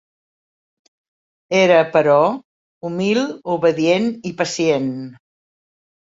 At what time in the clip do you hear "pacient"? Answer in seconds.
4.43-4.91